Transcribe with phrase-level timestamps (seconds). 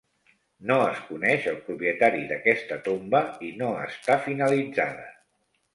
[0.69, 5.11] No es coneix el propietari d'aquesta tomba i no està finalitzada.